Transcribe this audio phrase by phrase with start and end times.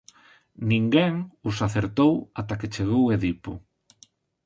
[0.71, 1.13] Ninguén
[1.49, 3.53] os acertou ata que chegou Edipo.